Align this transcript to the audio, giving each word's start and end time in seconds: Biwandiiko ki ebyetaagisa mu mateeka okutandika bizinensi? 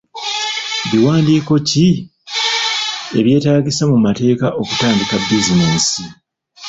Biwandiiko 0.91 1.53
ki 1.69 1.87
ebyetaagisa 3.19 3.83
mu 3.91 3.97
mateeka 4.05 4.47
okutandika 4.61 5.15
bizinensi? 5.27 6.03